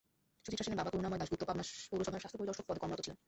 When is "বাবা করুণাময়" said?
0.81-1.19